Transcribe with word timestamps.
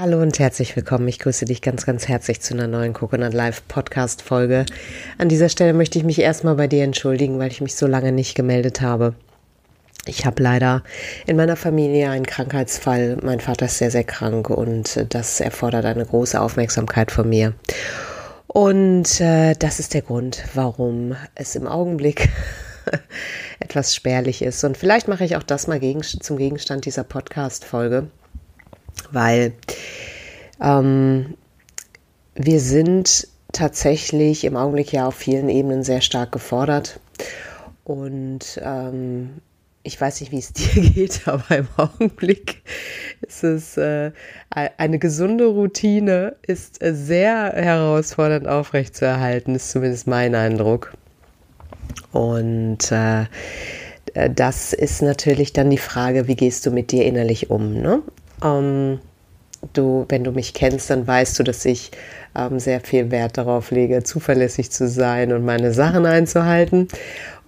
Hallo 0.00 0.22
und 0.22 0.38
herzlich 0.38 0.76
willkommen. 0.76 1.08
Ich 1.08 1.18
grüße 1.18 1.44
dich 1.44 1.60
ganz, 1.60 1.84
ganz 1.84 2.06
herzlich 2.06 2.40
zu 2.40 2.54
einer 2.54 2.68
neuen 2.68 2.92
Coconut 2.92 3.34
Live 3.34 3.66
Podcast 3.66 4.22
Folge. 4.22 4.64
An 5.18 5.28
dieser 5.28 5.48
Stelle 5.48 5.72
möchte 5.72 5.98
ich 5.98 6.04
mich 6.04 6.20
erstmal 6.20 6.54
bei 6.54 6.68
dir 6.68 6.84
entschuldigen, 6.84 7.40
weil 7.40 7.50
ich 7.50 7.60
mich 7.60 7.74
so 7.74 7.88
lange 7.88 8.12
nicht 8.12 8.36
gemeldet 8.36 8.80
habe. 8.80 9.14
Ich 10.06 10.24
habe 10.24 10.40
leider 10.40 10.84
in 11.26 11.36
meiner 11.36 11.56
Familie 11.56 12.10
einen 12.10 12.26
Krankheitsfall. 12.26 13.18
Mein 13.24 13.40
Vater 13.40 13.66
ist 13.66 13.78
sehr, 13.78 13.90
sehr 13.90 14.04
krank 14.04 14.50
und 14.50 15.04
das 15.08 15.40
erfordert 15.40 15.84
eine 15.84 16.06
große 16.06 16.40
Aufmerksamkeit 16.40 17.10
von 17.10 17.28
mir. 17.28 17.54
Und 18.46 19.20
äh, 19.20 19.54
das 19.54 19.80
ist 19.80 19.94
der 19.94 20.02
Grund, 20.02 20.44
warum 20.54 21.16
es 21.34 21.56
im 21.56 21.66
Augenblick 21.66 22.28
etwas 23.60 23.94
spärlich 23.94 24.42
ist. 24.42 24.62
Und 24.64 24.76
vielleicht 24.76 25.08
mache 25.08 25.24
ich 25.24 25.36
auch 25.36 25.42
das 25.42 25.66
mal 25.66 25.80
gegen, 25.80 26.02
zum 26.02 26.36
Gegenstand 26.36 26.84
dieser 26.84 27.04
Podcast-Folge 27.04 28.08
weil 29.10 29.52
ähm, 30.60 31.34
wir 32.34 32.60
sind 32.60 33.28
tatsächlich 33.52 34.44
im 34.44 34.56
Augenblick 34.56 34.92
ja 34.92 35.06
auf 35.06 35.14
vielen 35.14 35.48
Ebenen 35.48 35.82
sehr 35.82 36.00
stark 36.00 36.32
gefordert. 36.32 37.00
Und 37.84 38.60
ähm, 38.62 39.40
ich 39.82 39.98
weiß 39.98 40.20
nicht, 40.20 40.32
wie 40.32 40.38
es 40.38 40.52
dir 40.52 40.82
geht, 40.82 41.26
aber 41.26 41.56
im 41.56 41.68
Augenblick 41.76 42.62
ist 43.22 43.42
es 43.42 43.76
äh, 43.76 44.12
eine 44.50 44.98
gesunde 44.98 45.46
Routine, 45.46 46.36
ist 46.42 46.82
äh, 46.82 46.94
sehr 46.94 47.52
herausfordernd 47.54 48.46
aufrechtzuerhalten, 48.46 49.54
ist 49.54 49.70
zumindest 49.70 50.06
mein 50.06 50.34
Eindruck. 50.34 50.92
Und 52.12 52.90
äh, 52.90 53.26
das 54.34 54.72
ist 54.72 55.02
natürlich 55.02 55.52
dann 55.52 55.70
die 55.70 55.78
Frage, 55.78 56.28
wie 56.28 56.36
gehst 56.36 56.66
du 56.66 56.70
mit 56.70 56.92
dir 56.92 57.04
innerlich 57.04 57.50
um? 57.50 57.74
Ne? 57.74 58.02
Ähm, 58.42 59.00
du, 59.72 60.06
wenn 60.08 60.24
du 60.24 60.32
mich 60.32 60.54
kennst, 60.54 60.90
dann 60.90 61.06
weißt 61.06 61.38
du, 61.38 61.42
dass 61.42 61.64
ich 61.64 61.90
ähm, 62.36 62.58
sehr 62.58 62.80
viel 62.80 63.10
Wert 63.10 63.38
darauf 63.38 63.70
lege, 63.70 64.02
zuverlässig 64.02 64.70
zu 64.70 64.88
sein 64.88 65.32
und 65.32 65.44
meine 65.44 65.72
Sachen 65.72 66.06
einzuhalten. 66.06 66.88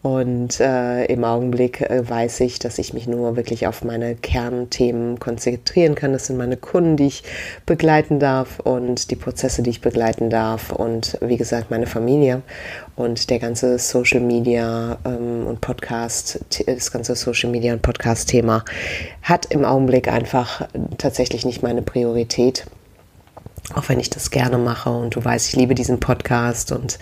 Und 0.02 0.60
äh, 0.60 1.04
im 1.06 1.24
Augenblick 1.24 1.82
äh, 1.82 2.08
weiß 2.08 2.40
ich, 2.40 2.58
dass 2.58 2.78
ich 2.78 2.94
mich 2.94 3.06
nur 3.06 3.36
wirklich 3.36 3.66
auf 3.66 3.84
meine 3.84 4.14
Kernthemen 4.14 5.18
konzentrieren 5.18 5.94
kann. 5.94 6.14
Das 6.14 6.26
sind 6.26 6.38
meine 6.38 6.56
Kunden, 6.56 6.96
die 6.96 7.08
ich 7.08 7.22
begleiten 7.66 8.18
darf 8.18 8.60
und 8.60 9.10
die 9.10 9.16
Prozesse, 9.16 9.62
die 9.62 9.68
ich 9.68 9.82
begleiten 9.82 10.30
darf 10.30 10.72
und 10.72 11.18
wie 11.20 11.36
gesagt 11.36 11.70
meine 11.70 11.86
Familie. 11.86 12.40
Und 12.96 13.28
der 13.28 13.40
ganze 13.40 13.78
Social 13.78 14.20
Media 14.20 14.96
ähm, 15.04 15.46
und 15.46 15.60
Podcast, 15.60 16.40
das 16.66 16.90
ganze 16.92 17.14
Social 17.14 17.50
Media 17.50 17.74
und 17.74 17.82
Podcast 17.82 18.30
Thema 18.30 18.64
hat 19.20 19.46
im 19.46 19.66
Augenblick 19.66 20.08
einfach 20.08 20.66
tatsächlich 20.96 21.44
nicht 21.44 21.62
meine 21.62 21.82
Priorität. 21.82 22.64
Auch 23.74 23.90
wenn 23.90 24.00
ich 24.00 24.08
das 24.08 24.30
gerne 24.30 24.56
mache 24.56 24.88
und 24.88 25.14
du 25.14 25.22
weißt, 25.22 25.48
ich 25.48 25.56
liebe 25.56 25.74
diesen 25.74 26.00
Podcast 26.00 26.72
und 26.72 26.98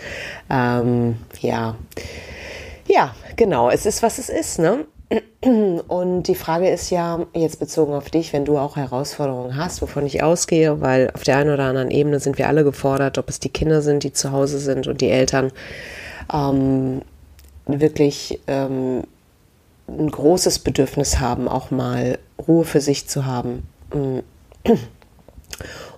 ähm, 0.49 1.15
ja, 1.39 1.75
ja, 2.89 3.13
genau. 3.35 3.69
Es 3.69 3.85
ist, 3.85 4.03
was 4.03 4.17
es 4.17 4.29
ist, 4.29 4.59
ne? 4.59 4.85
Und 5.87 6.23
die 6.23 6.35
Frage 6.35 6.69
ist 6.69 6.89
ja 6.91 7.25
jetzt 7.33 7.59
bezogen 7.59 7.93
auf 7.93 8.09
dich, 8.09 8.31
wenn 8.33 8.45
du 8.45 8.57
auch 8.57 8.75
Herausforderungen 8.75 9.55
hast, 9.55 9.81
wovon 9.81 10.05
ich 10.05 10.21
ausgehe, 10.21 10.81
weil 10.81 11.09
auf 11.15 11.23
der 11.23 11.37
einen 11.37 11.51
oder 11.51 11.63
anderen 11.63 11.89
Ebene 11.89 12.19
sind 12.19 12.37
wir 12.37 12.47
alle 12.47 12.63
gefordert, 12.63 13.17
ob 13.17 13.29
es 13.29 13.39
die 13.39 13.49
Kinder 13.49 13.81
sind, 13.81 14.03
die 14.03 14.13
zu 14.13 14.31
Hause 14.31 14.59
sind 14.59 14.87
und 14.87 15.01
die 15.01 15.09
Eltern, 15.09 15.51
ähm, 16.31 17.01
wirklich 17.65 18.39
ähm, 18.47 19.03
ein 19.87 20.11
großes 20.11 20.59
Bedürfnis 20.59 21.19
haben, 21.19 21.47
auch 21.47 21.71
mal 21.71 22.19
Ruhe 22.47 22.63
für 22.63 22.81
sich 22.81 23.07
zu 23.07 23.25
haben. 23.25 23.67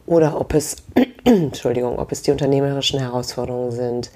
Oder 0.06 0.40
ob 0.40 0.54
es, 0.54 0.78
Entschuldigung, 1.26 2.00
ob 2.00 2.12
es 2.12 2.22
die 2.22 2.32
unternehmerischen 2.32 3.00
Herausforderungen 3.00 3.72
sind, 3.72 4.12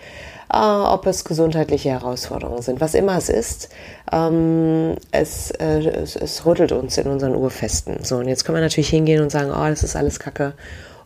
äh, 0.51 0.57
ob 0.57 1.05
es 1.07 1.23
gesundheitliche 1.23 1.89
Herausforderungen 1.89 2.61
sind, 2.61 2.81
was 2.81 2.93
immer 2.93 3.17
es 3.17 3.29
ist, 3.29 3.69
ähm, 4.11 4.95
es, 5.11 5.51
äh, 5.51 5.79
es, 5.87 6.15
es, 6.15 6.45
rüttelt 6.45 6.71
uns 6.71 6.97
in 6.97 7.07
unseren 7.07 7.35
Urfesten. 7.35 8.03
So, 8.03 8.17
und 8.17 8.27
jetzt 8.27 8.45
können 8.45 8.57
wir 8.57 8.61
natürlich 8.61 8.89
hingehen 8.89 9.21
und 9.21 9.31
sagen, 9.31 9.51
oh, 9.51 9.69
das 9.69 9.83
ist 9.83 9.95
alles 9.95 10.19
Kacke 10.19 10.53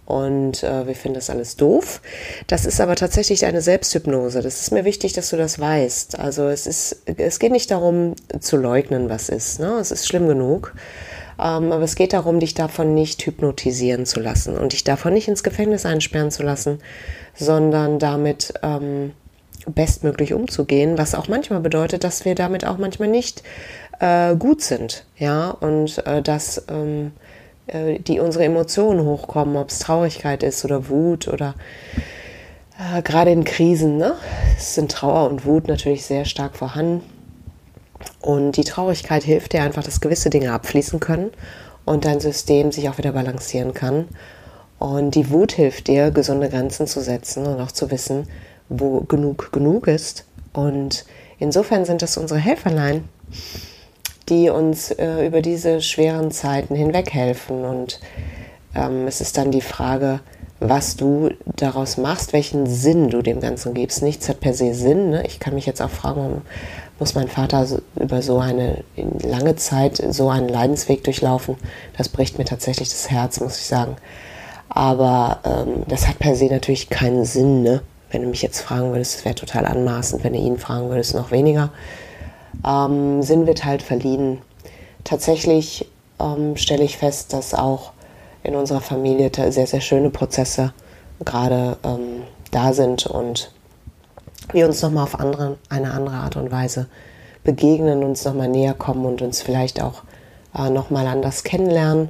und 0.10 0.64
äh, 0.64 0.88
wir 0.88 0.96
finden 0.96 1.16
das 1.16 1.30
alles 1.30 1.56
doof. 1.56 2.02
Das 2.48 2.66
ist 2.66 2.82
aber 2.82 2.96
tatsächlich 2.96 3.46
eine 3.46 3.62
Selbsthypnose. 3.62 4.42
Das 4.42 4.60
ist 4.60 4.72
mir 4.72 4.84
wichtig, 4.84 5.14
dass 5.14 5.30
du 5.30 5.38
das 5.38 5.60
weißt. 5.60 6.18
Also 6.18 6.48
es 6.48 6.66
ist, 6.66 7.04
es 7.06 7.38
geht 7.38 7.52
nicht 7.52 7.70
darum 7.70 8.16
zu 8.40 8.58
leugnen, 8.58 9.08
was 9.08 9.30
ist. 9.30 9.60
Ne? 9.60 9.78
Es 9.80 9.92
ist 9.92 10.08
schlimm 10.08 10.28
genug. 10.28 10.74
Ähm, 11.40 11.72
aber 11.72 11.84
es 11.84 11.96
geht 11.96 12.14
darum, 12.14 12.40
dich 12.40 12.56
davon 12.56 12.96
nicht 12.96 13.24
hypnotisieren 13.24 14.08
zu 14.08 14.20
lassen 14.20 14.58
und 14.58 14.74
dich 14.74 14.84
davon 14.84 15.14
nicht 15.14 15.28
ins 15.28 15.44
Gefängnis 15.44 15.86
einsperren 15.86 16.32
zu 16.32 16.42
lassen, 16.42 16.80
sondern 17.36 18.00
damit 18.00 18.54
ähm, 18.64 19.14
bestmöglich 19.68 20.34
umzugehen, 20.34 20.98
was 20.98 21.16
auch 21.16 21.28
manchmal 21.28 21.60
bedeutet, 21.60 22.04
dass 22.04 22.26
wir 22.26 22.36
damit 22.36 22.66
auch 22.66 22.78
manchmal 22.78 23.10
nicht 23.10 23.44
äh, 24.00 24.36
gut 24.36 24.62
sind, 24.62 25.06
ja, 25.18 25.50
und 25.50 26.06
äh, 26.06 26.22
dass 26.22 26.66
ähm, 26.70 27.12
äh, 27.68 28.00
die 28.00 28.20
unsere 28.20 28.46
Emotionen 28.46 29.06
hochkommen, 29.06 29.56
ob 29.58 29.70
es 29.70 29.80
Traurigkeit 29.80 30.44
ist 30.44 30.66
oder 30.66 30.90
Wut 30.90 31.28
oder 31.28 31.56
äh, 32.80 33.02
gerade 33.02 33.32
in 33.32 33.44
Krisen, 33.44 33.98
ne, 33.98 34.16
sind 34.58 34.92
Trauer 34.92 35.30
und 35.30 35.46
Wut 35.46 35.68
natürlich 35.68 36.06
sehr 36.06 36.26
stark 36.26 36.56
vorhanden. 36.56 37.04
Und 38.22 38.54
die 38.54 38.64
Traurigkeit 38.64 39.24
hilft 39.24 39.54
dir 39.54 39.64
einfach, 39.64 39.84
dass 39.84 40.02
gewisse 40.02 40.30
Dinge 40.30 40.54
abfließen 40.54 41.00
können 41.00 41.32
und 41.86 42.06
dein 42.06 42.20
System 42.20 42.72
sich 42.72 42.88
auch 42.90 42.98
wieder 42.98 43.12
balancieren 43.12 43.74
kann. 43.74 44.08
Und 44.78 45.16
die 45.16 45.30
Wut 45.30 45.52
hilft 45.52 45.88
dir, 45.88 46.12
gesunde 46.12 46.50
Grenzen 46.50 46.88
zu 46.88 47.02
setzen 47.02 47.46
und 47.46 47.60
auch 47.60 47.72
zu 47.72 47.92
wissen, 47.92 48.28
wo 48.70 49.02
genug 49.02 49.52
genug 49.52 49.88
ist. 49.88 50.26
Und 50.54 51.06
insofern 51.40 51.86
sind 51.86 52.02
das 52.02 52.18
unsere 52.18 52.40
Helferlein, 52.40 53.04
die 54.30 54.50
uns 54.50 54.92
äh, 54.92 55.26
über 55.26 55.42
diese 55.42 55.82
schweren 55.82 56.32
Zeiten 56.32 56.76
hinweg 56.76 57.12
helfen. 57.14 57.66
Und 57.66 58.00
ähm, 58.76 59.08
es 59.08 59.22
ist 59.22 59.38
dann 59.38 59.52
die 59.52 59.62
Frage, 59.62 60.22
was 60.60 60.96
du 60.96 61.30
daraus 61.46 61.98
machst, 61.98 62.34
welchen 62.34 62.68
Sinn 62.68 63.10
du 63.10 63.22
dem 63.22 63.40
Ganzen 63.40 63.74
gibst. 63.74 64.04
Nichts 64.04 64.28
hat 64.30 64.42
per 64.42 64.54
se 64.54 64.74
Sinn. 64.74 65.12
Ne? 65.12 65.24
Ich 65.26 65.40
kann 65.40 65.56
mich 65.56 65.66
jetzt 65.66 65.82
auch 65.82 65.90
fragen, 65.90 66.42
muss 67.00 67.16
mein 67.16 67.30
Vater 67.30 67.66
über 67.96 68.22
so 68.22 68.40
eine 68.40 68.84
lange 69.24 69.56
Zeit 69.56 70.04
so 70.10 70.30
einen 70.30 70.50
Leidensweg 70.50 71.04
durchlaufen? 71.04 71.56
Das 71.98 72.10
bricht 72.10 72.38
mir 72.38 72.46
tatsächlich 72.46 72.90
das 72.90 73.10
Herz, 73.10 73.40
muss 73.40 73.58
ich 73.58 73.66
sagen. 73.66 73.96
Aber 74.68 75.40
ähm, 75.46 75.84
das 75.88 76.08
hat 76.08 76.20
per 76.20 76.36
se 76.36 76.46
natürlich 76.46 76.90
keinen 76.90 77.24
Sinn. 77.24 77.64
Ne? 77.64 77.82
Wenn 78.12 78.24
du 78.24 78.28
mich 78.28 78.42
jetzt 78.42 78.62
fragen 78.62 78.92
würdest, 78.92 79.16
es 79.16 79.26
wäre 79.26 79.36
total 79.36 79.66
anmaßend, 79.66 80.24
wenn 80.24 80.34
du 80.34 80.40
ihn 80.40 80.58
fragen 80.58 80.90
würdest, 80.90 81.14
noch 81.14 81.32
weniger. 81.32 81.70
Ähm, 82.66 83.22
Sinn 83.22 83.46
wird 83.48 83.66
halt 83.66 83.82
verliehen. 83.82 84.40
Tatsächlich 85.04 85.90
ähm, 86.20 86.58
stelle 86.58 86.84
ich 86.84 86.98
fest, 86.98 87.34
dass 87.34 87.54
auch 87.54 87.92
in 88.44 88.56
unserer 88.56 88.82
Familie 88.82 89.32
sehr, 89.52 89.68
sehr 89.68 89.82
schöne 89.82 90.10
Prozesse 90.10 90.74
gerade 91.24 91.78
ähm, 91.84 92.24
da 92.52 92.74
sind 92.74 93.06
und 93.06 93.52
wir 94.52 94.66
uns 94.66 94.82
nochmal 94.82 95.04
auf 95.04 95.20
andere, 95.20 95.58
eine 95.70 95.92
andere 95.92 96.16
Art 96.16 96.36
und 96.36 96.52
Weise 96.52 96.88
begegnen, 97.44 98.04
uns 98.04 98.26
nochmal 98.26 98.48
näher 98.48 98.74
kommen 98.74 99.06
und 99.06 99.22
uns 99.22 99.42
vielleicht 99.42 99.82
auch 99.82 100.04
äh, 100.58 100.70
nochmal 100.70 101.08
anders 101.08 101.44
kennenlernen. 101.44 102.10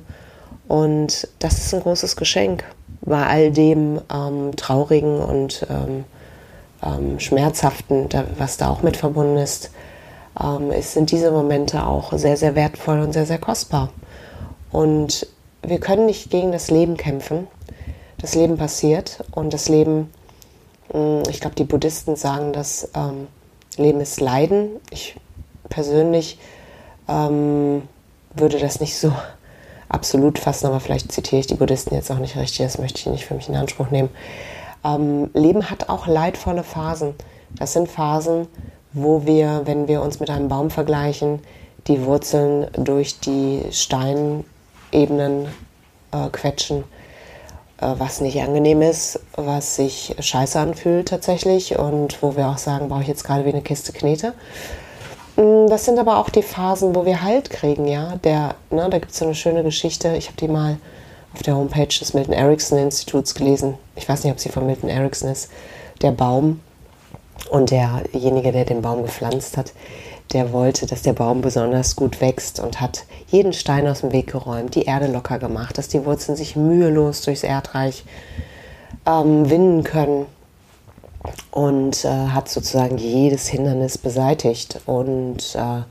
Und 0.68 1.28
das 1.40 1.58
ist 1.58 1.74
ein 1.74 1.82
großes 1.82 2.16
Geschenk 2.16 2.64
bei 3.02 3.26
all 3.26 3.52
dem 3.52 4.02
ähm, 4.14 4.56
Traurigen 4.56 5.20
und 5.20 5.66
ähm, 5.70 6.06
ähm, 6.84 7.20
Schmerzhaften, 7.20 8.10
was 8.38 8.58
da 8.58 8.70
auch 8.70 8.82
mit 8.82 8.98
verbunden 8.98 9.38
ist, 9.38 9.72
ähm, 10.42 10.72
ist, 10.72 10.94
sind 10.94 11.12
diese 11.12 11.32
Momente 11.32 11.86
auch 11.86 12.14
sehr, 12.14 12.38
sehr 12.38 12.56
wertvoll 12.56 13.00
und 13.00 13.14
sehr, 13.14 13.26
sehr 13.26 13.38
kostbar. 13.38 13.90
Und 14.72 15.28
wir 15.62 15.80
können 15.80 16.06
nicht 16.06 16.30
gegen 16.30 16.52
das 16.52 16.70
Leben 16.72 16.98
kämpfen. 16.98 17.48
Das 18.18 18.36
Leben 18.36 18.58
passiert 18.58 19.24
und 19.32 19.54
das 19.54 19.70
Leben, 19.70 20.12
hm, 20.92 21.24
ich 21.30 21.40
glaube, 21.40 21.56
die 21.56 21.64
Buddhisten 21.64 22.16
sagen, 22.16 22.54
dass 22.54 22.90
ähm, 22.96 23.28
Leben 23.78 24.02
ist 24.02 24.20
Leiden. 24.20 24.72
Ich 24.92 25.16
persönlich 25.70 26.38
würde 27.08 28.60
das 28.60 28.80
nicht 28.80 28.96
so 28.96 29.12
absolut 29.90 30.40
fassen, 30.40 30.68
aber 30.68 30.80
vielleicht 30.80 31.12
zitiere 31.12 31.42
ich 31.42 31.48
die 31.48 31.56
Buddhisten 31.56 31.96
jetzt 31.96 32.12
auch 32.12 32.20
nicht 32.20 32.38
richtig, 32.38 32.66
das 32.66 32.78
möchte 32.78 33.00
ich 33.00 33.06
nicht 33.08 33.26
für 33.26 33.34
mich 33.34 33.50
in 33.50 33.56
Anspruch 33.56 33.90
nehmen. 33.90 34.10
Ähm, 34.86 35.30
Leben 35.34 35.70
hat 35.70 35.90
auch 35.90 36.08
leidvolle 36.08 36.64
Phasen. 36.64 37.16
Das 37.58 37.74
sind 37.74 37.90
Phasen, 37.90 38.48
wo 38.94 39.26
wir, 39.26 39.64
wenn 39.66 39.88
wir 39.88 40.02
uns 40.02 40.20
mit 40.20 40.30
einem 40.30 40.48
Baum 40.48 40.70
vergleichen, 40.70 41.40
die 41.88 42.06
Wurzeln 42.06 42.68
durch 42.74 43.20
die 43.20 43.64
Steinebenen 43.72 45.48
äh, 46.12 46.30
quetschen, 46.32 46.84
äh, 47.82 47.94
was 47.98 48.22
nicht 48.22 48.40
angenehm 48.42 48.82
ist, 48.82 49.20
was 49.36 49.76
sich 49.76 50.16
scheiße 50.20 50.60
anfühlt 50.60 51.10
tatsächlich 51.10 51.78
und 51.78 52.22
wo 52.22 52.36
wir 52.36 52.48
auch 52.48 52.58
sagen, 52.58 52.90
brauche 52.90 53.02
ich 53.02 53.08
jetzt 53.08 53.24
gerade 53.24 53.46
wie 53.46 53.50
eine 53.50 53.62
Kiste 53.62 53.92
Knete. 53.92 54.34
Mm, 55.40 55.68
das 55.70 55.86
sind 55.86 55.98
aber 56.00 56.18
auch 56.18 56.30
die 56.30 56.44
Phasen, 56.44 56.96
wo 56.96 57.06
wir 57.06 57.24
Halt 57.24 57.50
kriegen, 57.50 57.88
ja. 57.88 58.18
Der, 58.26 58.56
ne, 58.70 58.90
da 58.90 59.00
gibt 59.00 59.14
es 59.14 59.20
so 59.20 59.26
eine 59.26 59.36
schöne 59.36 59.64
Geschichte. 59.64 60.16
Ich 60.18 60.28
habe 60.28 60.38
die 60.38 60.50
mal 60.50 60.78
auf 61.34 61.44
der 61.44 61.56
Homepage 61.56 61.88
des 61.88 62.14
Milton 62.14 62.34
Erickson 62.34 62.78
Instituts 62.78 63.36
gelesen. 63.36 63.76
Ich 63.96 64.10
weiß 64.10 64.24
nicht, 64.24 64.34
ob 64.34 64.40
sie 64.40 64.50
von 64.50 64.66
Milton 64.66 64.90
Erickson 64.90 65.30
ist. 65.30 65.50
Der 66.02 66.12
Baum 66.12 66.60
und 67.50 67.72
derjenige, 67.72 68.52
der 68.52 68.66
den 68.66 68.82
Baum 68.82 69.04
gepflanzt 69.04 69.56
hat, 69.56 69.72
der 70.34 70.52
wollte, 70.52 70.86
dass 70.86 71.04
der 71.04 71.14
Baum 71.14 71.42
besonders 71.42 71.96
gut 71.96 72.20
wächst 72.20 72.60
und 72.60 72.82
hat 72.82 73.06
jeden 73.28 73.54
Stein 73.54 73.88
aus 73.88 74.02
dem 74.02 74.12
Weg 74.12 74.32
geräumt, 74.32 74.76
die 74.76 74.84
Erde 74.84 75.08
locker 75.08 75.40
gemacht, 75.40 75.78
dass 75.78 75.88
die 75.88 76.06
Wurzeln 76.06 76.36
sich 76.36 76.58
mühelos 76.58 77.22
durchs 77.22 77.44
Erdreich 77.44 78.04
ähm, 79.06 79.50
winden 79.50 79.84
können 79.84 80.26
und 81.52 82.06
äh, 82.06 82.28
hat 82.28 82.50
sozusagen 82.50 82.98
jedes 82.98 83.48
Hindernis 83.48 83.98
beseitigt. 83.98 84.82
Und 84.86 85.56
äh, 85.56 85.84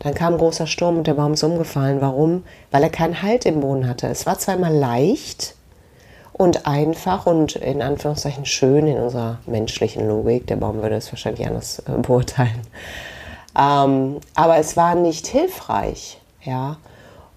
dann 0.00 0.14
kam 0.14 0.34
ein 0.34 0.38
großer 0.38 0.66
Sturm 0.66 0.98
und 0.98 1.06
der 1.06 1.14
Baum 1.14 1.34
ist 1.34 1.42
umgefallen. 1.42 2.00
Warum? 2.00 2.44
Weil 2.70 2.82
er 2.82 2.90
keinen 2.90 3.22
Halt 3.22 3.46
im 3.46 3.60
Boden 3.60 3.88
hatte. 3.88 4.08
Es 4.08 4.26
war 4.26 4.38
zweimal 4.38 4.74
leicht 4.74 5.54
und 6.32 6.66
einfach 6.66 7.26
und 7.26 7.56
in 7.56 7.80
Anführungszeichen 7.80 8.44
schön 8.44 8.86
in 8.86 8.98
unserer 8.98 9.38
menschlichen 9.46 10.06
Logik. 10.06 10.46
Der 10.48 10.56
Baum 10.56 10.82
würde 10.82 10.96
es 10.96 11.12
wahrscheinlich 11.12 11.46
anders 11.46 11.78
äh, 11.80 11.92
beurteilen. 11.92 12.60
Ähm, 13.58 14.20
aber 14.34 14.58
es 14.58 14.76
war 14.76 14.94
nicht 14.94 15.26
hilfreich, 15.26 16.20
ja. 16.42 16.76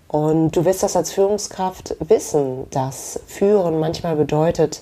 Und 0.08 0.56
du 0.56 0.66
wirst 0.66 0.84
das 0.84 0.96
als 0.96 1.12
Führungskraft 1.12 1.96
wissen, 2.00 2.66
dass 2.72 3.20
Führen 3.28 3.80
manchmal 3.80 4.16
bedeutet, 4.16 4.82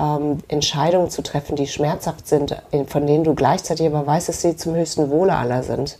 ähm, 0.00 0.38
Entscheidungen 0.48 1.10
zu 1.10 1.22
treffen, 1.22 1.56
die 1.56 1.66
schmerzhaft 1.66 2.26
sind, 2.26 2.56
von 2.86 3.06
denen 3.06 3.24
du 3.24 3.34
gleichzeitig 3.34 3.86
aber 3.86 4.06
weißt, 4.06 4.28
dass 4.28 4.42
sie 4.42 4.56
zum 4.56 4.74
höchsten 4.74 5.10
Wohle 5.10 5.34
aller 5.34 5.62
sind. 5.62 5.98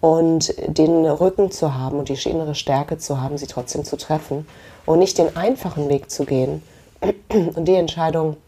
Und 0.00 0.54
den 0.66 1.04
Rücken 1.04 1.50
zu 1.50 1.74
haben 1.74 1.98
und 1.98 2.08
die 2.08 2.28
innere 2.28 2.54
Stärke 2.54 2.96
zu 2.96 3.20
haben, 3.20 3.36
sie 3.36 3.46
trotzdem 3.46 3.84
zu 3.84 3.98
treffen 3.98 4.46
und 4.86 4.98
nicht 4.98 5.18
den 5.18 5.36
einfachen 5.36 5.90
Weg 5.90 6.10
zu 6.10 6.24
gehen 6.24 6.62
und 7.28 7.66
die 7.66 7.74
Entscheidung 7.74 8.38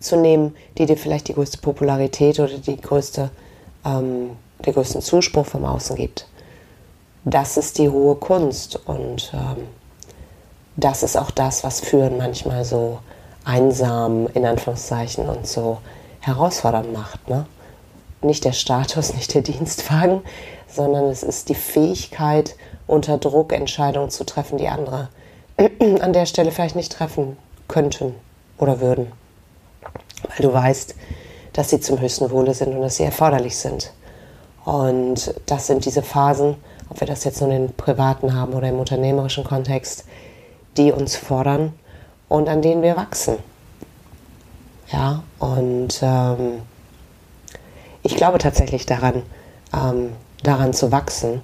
zu 0.00 0.16
nehmen, 0.16 0.56
die 0.78 0.86
dir 0.86 0.96
vielleicht 0.96 1.28
die 1.28 1.34
größte 1.34 1.58
Popularität 1.58 2.40
oder 2.40 2.56
die 2.56 2.80
größte 2.80 3.30
ähm, 3.84 4.30
der 4.64 4.72
größten 4.72 5.02
Zuspruch 5.02 5.46
vom 5.46 5.64
Außen 5.64 5.96
gibt. 5.96 6.26
Das 7.24 7.56
ist 7.56 7.78
die 7.78 7.90
hohe 7.90 8.16
Kunst 8.16 8.80
und 8.86 9.32
ähm, 9.34 9.66
das 10.76 11.02
ist 11.02 11.16
auch 11.16 11.30
das, 11.30 11.62
was 11.62 11.80
Führen 11.80 12.16
manchmal 12.16 12.64
so 12.64 12.98
einsam 13.44 14.28
in 14.34 14.44
Anführungszeichen 14.44 15.28
und 15.28 15.46
so 15.46 15.78
herausfordernd 16.20 16.92
macht. 16.92 17.28
Ne? 17.28 17.46
Nicht 18.20 18.44
der 18.44 18.52
Status, 18.52 19.14
nicht 19.14 19.34
der 19.34 19.42
Dienstwagen, 19.42 20.22
sondern 20.68 21.04
es 21.06 21.22
ist 21.22 21.48
die 21.48 21.54
Fähigkeit, 21.54 22.56
unter 22.86 23.18
Druck 23.18 23.52
Entscheidungen 23.52 24.10
zu 24.10 24.24
treffen, 24.24 24.58
die 24.58 24.68
andere 24.68 25.08
an 26.00 26.12
der 26.12 26.26
Stelle 26.26 26.50
vielleicht 26.50 26.76
nicht 26.76 26.92
treffen 26.92 27.36
könnten 27.68 28.14
oder 28.58 28.80
würden. 28.80 29.12
Weil 30.28 30.46
du 30.46 30.52
weißt, 30.52 30.94
dass 31.52 31.70
sie 31.70 31.80
zum 31.80 32.00
höchsten 32.00 32.30
Wohle 32.30 32.54
sind 32.54 32.74
und 32.74 32.82
dass 32.82 32.96
sie 32.96 33.04
erforderlich 33.04 33.56
sind. 33.56 33.92
Und 34.64 35.34
das 35.46 35.66
sind 35.66 35.84
diese 35.84 36.02
Phasen, 36.02 36.56
ob 36.88 37.00
wir 37.00 37.06
das 37.06 37.24
jetzt 37.24 37.40
nur 37.40 37.50
im 37.50 37.72
privaten 37.72 38.34
haben 38.34 38.54
oder 38.54 38.68
im 38.68 38.78
unternehmerischen 38.78 39.44
Kontext, 39.44 40.04
die 40.76 40.92
uns 40.92 41.16
fordern 41.16 41.72
und 42.32 42.48
an 42.48 42.62
denen 42.62 42.82
wir 42.82 42.96
wachsen. 42.96 43.36
Ja, 44.90 45.22
und 45.38 46.00
ähm, 46.02 46.62
ich 48.02 48.16
glaube 48.16 48.38
tatsächlich 48.38 48.86
daran, 48.86 49.22
ähm, 49.74 50.12
daran 50.42 50.72
zu 50.72 50.90
wachsen. 50.90 51.42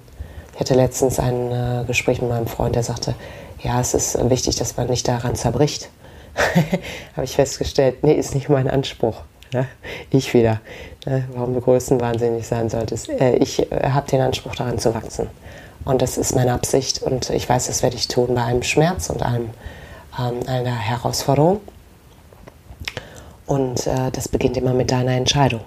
Ich 0.54 0.60
hatte 0.60 0.74
letztens 0.74 1.18
ein 1.18 1.52
äh, 1.52 1.84
Gespräch 1.86 2.22
mit 2.22 2.30
meinem 2.30 2.46
Freund, 2.46 2.74
der 2.74 2.82
sagte, 2.82 3.14
ja, 3.62 3.80
es 3.80 3.92
ist 3.92 4.18
wichtig, 4.30 4.56
dass 4.56 4.76
man 4.78 4.88
nicht 4.88 5.06
daran 5.06 5.34
zerbricht. 5.34 5.90
Habe 7.16 7.24
ich 7.24 7.36
festgestellt, 7.36 8.02
nee, 8.02 8.14
ist 8.14 8.34
nicht 8.34 8.48
mein 8.48 8.68
Anspruch. 8.68 9.22
Ne? 9.52 9.66
Ich 10.10 10.32
wieder. 10.32 10.60
Ne? 11.04 11.24
Warum 11.34 11.52
du 11.52 11.60
größenwahnsinnig 11.60 12.46
sein 12.46 12.70
solltest. 12.70 13.10
Äh, 13.10 13.36
ich 13.36 13.70
äh, 13.70 13.90
habe 13.90 14.10
den 14.10 14.22
Anspruch 14.22 14.54
daran 14.54 14.78
zu 14.78 14.94
wachsen. 14.94 15.28
Und 15.84 16.00
das 16.00 16.16
ist 16.16 16.34
meine 16.34 16.52
Absicht. 16.54 17.02
Und 17.02 17.28
ich 17.30 17.46
weiß, 17.46 17.66
das 17.66 17.82
werde 17.82 17.96
ich 17.96 18.08
tun 18.08 18.34
bei 18.34 18.44
einem 18.44 18.62
Schmerz 18.62 19.10
und 19.10 19.22
einem, 19.22 19.44
ähm, 19.44 19.50
einer 20.18 20.76
Herausforderung. 20.76 21.60
Und 23.46 23.86
äh, 23.86 24.10
das 24.12 24.28
beginnt 24.28 24.56
immer 24.56 24.74
mit 24.74 24.90
deiner 24.90 25.12
Entscheidung. 25.12 25.60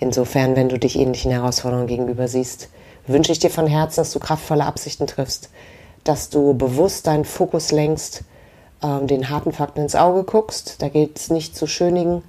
Insofern, 0.00 0.56
wenn 0.56 0.68
du 0.68 0.78
dich 0.78 0.96
ähnlichen 0.96 1.30
Herausforderungen 1.30 1.86
gegenüber 1.86 2.28
siehst, 2.28 2.68
wünsche 3.06 3.32
ich 3.32 3.38
dir 3.38 3.50
von 3.50 3.66
Herzen, 3.66 4.00
dass 4.00 4.12
du 4.12 4.18
kraftvolle 4.18 4.64
Absichten 4.64 5.06
triffst, 5.06 5.50
dass 6.04 6.30
du 6.30 6.54
bewusst 6.54 7.06
deinen 7.06 7.24
Fokus 7.24 7.72
lenkst, 7.72 8.22
ähm, 8.82 9.06
den 9.06 9.28
harten 9.28 9.52
Fakten 9.52 9.82
ins 9.82 9.94
Auge 9.94 10.24
guckst. 10.24 10.80
Da 10.82 10.88
geht 10.88 11.18
es 11.18 11.30
nicht 11.30 11.56
zu 11.56 11.66
schönigen, 11.66 12.22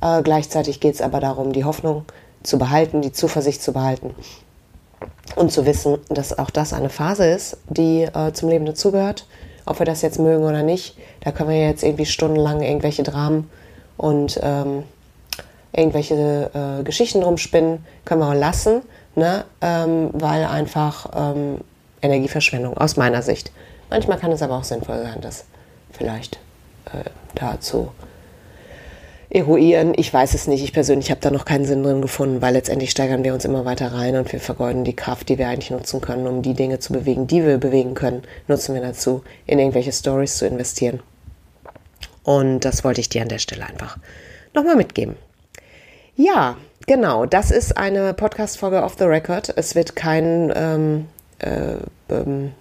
äh, 0.00 0.22
gleichzeitig 0.22 0.80
geht 0.80 0.94
es 0.94 1.00
aber 1.00 1.20
darum, 1.20 1.52
die 1.52 1.64
Hoffnung 1.64 2.04
zu 2.42 2.58
behalten, 2.58 3.02
die 3.02 3.12
Zuversicht 3.12 3.62
zu 3.62 3.72
behalten 3.72 4.14
und 5.34 5.52
zu 5.52 5.66
wissen, 5.66 5.98
dass 6.08 6.38
auch 6.38 6.50
das 6.50 6.72
eine 6.72 6.90
Phase 6.90 7.26
ist, 7.26 7.58
die 7.68 8.02
äh, 8.02 8.32
zum 8.32 8.48
Leben 8.48 8.66
dazugehört. 8.66 9.26
Ob 9.66 9.78
wir 9.80 9.86
das 9.86 10.02
jetzt 10.02 10.18
mögen 10.18 10.44
oder 10.44 10.62
nicht, 10.62 10.96
da 11.20 11.32
können 11.32 11.50
wir 11.50 11.60
jetzt 11.60 11.82
irgendwie 11.82 12.06
stundenlang 12.06 12.62
irgendwelche 12.62 13.02
Dramen 13.02 13.50
und 13.96 14.38
ähm, 14.42 14.84
irgendwelche 15.72 16.50
äh, 16.54 16.82
Geschichten 16.84 17.22
rumspinnen, 17.22 17.84
können 18.04 18.20
wir 18.20 18.28
auch 18.28 18.34
lassen, 18.34 18.82
ne? 19.14 19.44
Ähm, 19.60 20.10
weil 20.12 20.44
einfach 20.44 21.10
ähm, 21.14 21.58
Energieverschwendung 22.00 22.76
aus 22.76 22.96
meiner 22.96 23.22
Sicht. 23.22 23.52
Manchmal 23.90 24.18
kann 24.18 24.32
es 24.32 24.42
aber 24.42 24.56
auch 24.56 24.64
sinnvoll 24.64 25.02
sein, 25.02 25.20
das 25.20 25.44
vielleicht 25.92 26.36
äh, 26.86 27.10
dazu 27.34 27.90
eruieren. 29.36 29.92
Ich 29.94 30.12
weiß 30.12 30.32
es 30.34 30.46
nicht. 30.46 30.64
Ich 30.64 30.72
persönlich 30.72 31.10
habe 31.10 31.20
da 31.20 31.30
noch 31.30 31.44
keinen 31.44 31.66
Sinn 31.66 31.82
drin 31.82 32.00
gefunden, 32.00 32.40
weil 32.40 32.54
letztendlich 32.54 32.90
steigern 32.90 33.22
wir 33.22 33.34
uns 33.34 33.44
immer 33.44 33.66
weiter 33.66 33.92
rein 33.92 34.16
und 34.16 34.32
wir 34.32 34.40
vergeuden 34.40 34.82
die 34.82 34.96
Kraft, 34.96 35.28
die 35.28 35.36
wir 35.36 35.48
eigentlich 35.48 35.70
nutzen 35.70 36.00
können, 36.00 36.26
um 36.26 36.40
die 36.40 36.54
Dinge 36.54 36.78
zu 36.78 36.94
bewegen, 36.94 37.26
die 37.26 37.44
wir 37.44 37.58
bewegen 37.58 37.94
können, 37.94 38.22
nutzen 38.48 38.74
wir 38.74 38.80
dazu, 38.80 39.22
in 39.46 39.58
irgendwelche 39.58 39.92
Stories 39.92 40.38
zu 40.38 40.46
investieren. 40.46 41.00
Und 42.22 42.60
das 42.60 42.82
wollte 42.82 43.02
ich 43.02 43.10
dir 43.10 43.22
an 43.22 43.28
der 43.28 43.38
Stelle 43.38 43.66
einfach 43.66 43.98
nochmal 44.54 44.74
mitgeben. 44.74 45.16
Ja, 46.16 46.56
genau. 46.86 47.26
Das 47.26 47.50
ist 47.50 47.76
eine 47.76 48.14
Podcast-Folge 48.14 48.82
off 48.82 48.96
the 48.98 49.04
record. 49.04 49.52
Es 49.54 49.74
wird 49.74 49.94
kein, 49.94 50.50
ähm, 50.56 51.06
äh, 51.40 51.76
ähm, 52.08 52.52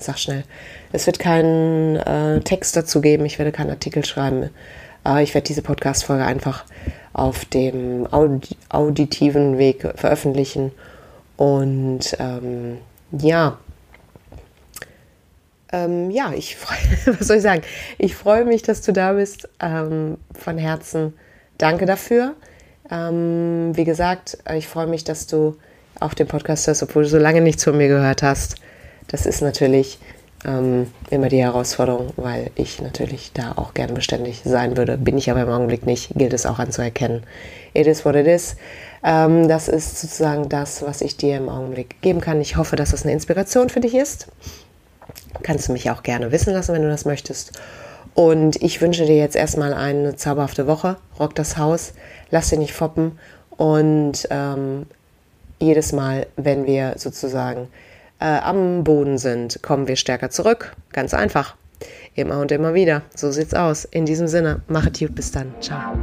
sag 0.00 0.18
schnell, 0.18 0.42
es 0.92 1.06
wird 1.06 1.20
keinen 1.20 1.94
äh, 1.96 2.40
Text 2.40 2.76
dazu 2.76 3.00
geben. 3.00 3.24
Ich 3.24 3.38
werde 3.38 3.52
keinen 3.52 3.70
Artikel 3.70 4.04
schreiben 4.04 4.50
ich 5.22 5.34
werde 5.34 5.46
diese 5.46 5.62
Podcast-Folge 5.62 6.24
einfach 6.24 6.64
auf 7.12 7.44
dem 7.44 8.06
Audi 8.12 8.56
auditiven 8.70 9.58
Weg 9.58 9.86
veröffentlichen. 9.96 10.72
Und 11.36 12.16
ähm, 12.18 12.78
ja, 13.12 13.58
ähm, 15.72 16.10
ja, 16.10 16.32
ich 16.32 16.56
freue, 16.56 16.78
was 17.18 17.26
soll 17.26 17.38
ich 17.38 17.42
sagen? 17.42 17.62
Ich 17.98 18.14
freue 18.14 18.44
mich, 18.44 18.62
dass 18.62 18.82
du 18.82 18.92
da 18.92 19.12
bist. 19.12 19.48
Ähm, 19.60 20.18
von 20.32 20.56
Herzen 20.56 21.14
danke 21.58 21.84
dafür. 21.84 22.34
Ähm, 22.90 23.72
wie 23.74 23.84
gesagt, 23.84 24.38
ich 24.54 24.68
freue 24.68 24.86
mich, 24.86 25.04
dass 25.04 25.26
du 25.26 25.56
auch 26.00 26.14
den 26.14 26.26
Podcast 26.26 26.66
hörst, 26.66 26.82
obwohl 26.82 27.02
du 27.02 27.08
so 27.08 27.18
lange 27.18 27.40
nichts 27.40 27.64
von 27.64 27.76
mir 27.76 27.88
gehört 27.88 28.22
hast. 28.22 28.56
Das 29.08 29.26
ist 29.26 29.42
natürlich 29.42 29.98
ähm, 30.44 30.90
immer 31.10 31.28
die 31.28 31.42
Herausforderung, 31.42 32.12
weil 32.16 32.50
ich 32.54 32.80
natürlich 32.80 33.32
da 33.32 33.52
auch 33.56 33.74
gerne 33.74 33.92
beständig 33.92 34.42
sein 34.44 34.76
würde. 34.76 34.98
Bin 34.98 35.18
ich 35.18 35.30
aber 35.30 35.42
im 35.42 35.48
Augenblick 35.48 35.86
nicht, 35.86 36.10
gilt 36.14 36.32
es 36.32 36.46
auch 36.46 36.58
anzuerkennen. 36.58 37.22
It 37.72 37.86
is 37.86 38.04
what 38.04 38.14
it 38.14 38.26
is. 38.26 38.56
Ähm, 39.02 39.48
das 39.48 39.68
ist 39.68 40.00
sozusagen 40.00 40.48
das, 40.48 40.82
was 40.82 41.00
ich 41.00 41.16
dir 41.16 41.36
im 41.36 41.48
Augenblick 41.48 42.00
geben 42.00 42.20
kann. 42.20 42.40
Ich 42.40 42.56
hoffe, 42.56 42.76
dass 42.76 42.90
das 42.90 43.02
eine 43.02 43.12
Inspiration 43.12 43.68
für 43.68 43.80
dich 43.80 43.94
ist. 43.94 44.28
Kannst 45.42 45.68
du 45.68 45.72
mich 45.72 45.90
auch 45.90 46.02
gerne 46.02 46.32
wissen 46.32 46.52
lassen, 46.52 46.74
wenn 46.74 46.82
du 46.82 46.88
das 46.88 47.04
möchtest. 47.04 47.52
Und 48.14 48.62
ich 48.62 48.80
wünsche 48.80 49.06
dir 49.06 49.16
jetzt 49.16 49.36
erstmal 49.36 49.74
eine 49.74 50.14
zauberhafte 50.16 50.66
Woche. 50.66 50.96
Rock 51.18 51.34
das 51.34 51.56
Haus, 51.56 51.92
lass 52.30 52.50
dich 52.50 52.58
nicht 52.58 52.72
foppen. 52.72 53.18
Und 53.50 54.26
ähm, 54.30 54.86
jedes 55.58 55.92
Mal, 55.92 56.26
wenn 56.36 56.66
wir 56.66 56.94
sozusagen 56.96 57.68
äh, 58.18 58.24
am 58.24 58.84
Boden 58.84 59.18
sind, 59.18 59.62
kommen 59.62 59.88
wir 59.88 59.96
stärker 59.96 60.30
zurück. 60.30 60.74
Ganz 60.92 61.14
einfach. 61.14 61.56
Immer 62.14 62.40
und 62.40 62.52
immer 62.52 62.74
wieder. 62.74 63.02
So 63.14 63.30
sieht's 63.30 63.54
aus. 63.54 63.84
In 63.84 64.06
diesem 64.06 64.28
Sinne, 64.28 64.62
machet 64.68 65.00
gut, 65.00 65.14
bis 65.14 65.32
dann. 65.32 65.52
Ciao. 65.60 65.94